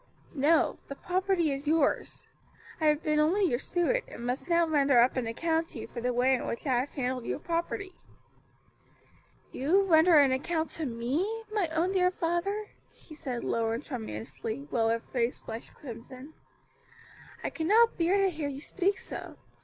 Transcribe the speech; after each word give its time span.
"No, 0.33 0.79
the 0.87 0.95
property 0.95 1.51
is 1.51 1.67
yours; 1.67 2.25
I 2.79 2.87
have 2.87 3.03
been 3.03 3.19
only 3.19 3.43
your 3.45 3.59
steward, 3.59 4.01
and 4.07 4.25
must 4.25 4.49
now 4.49 4.65
render 4.65 4.99
up 4.99 5.15
an 5.15 5.27
account 5.27 5.67
to 5.67 5.79
you 5.79 5.85
for 5.87 6.01
the 6.01 6.11
way 6.11 6.33
in 6.33 6.47
which 6.47 6.65
I 6.65 6.79
have 6.79 6.89
handled 6.95 7.25
your 7.27 7.37
property." 7.37 7.93
"You 9.51 9.83
render 9.83 10.17
an 10.19 10.31
account 10.31 10.71
to 10.71 10.87
me, 10.87 11.43
my 11.53 11.67
own 11.67 11.91
dear 11.91 12.09
father," 12.09 12.69
she 12.91 13.13
said 13.13 13.43
low 13.43 13.69
and 13.69 13.85
tremulously, 13.85 14.65
while 14.71 14.89
her 14.89 15.01
face 15.01 15.37
flushed 15.37 15.75
crimson; 15.75 16.33
"I 17.43 17.51
cannot 17.51 17.99
bear 17.99 18.17
to 18.23 18.31
hear 18.31 18.49
you 18.49 18.61
speak 18.61 18.97
so. 18.97 19.37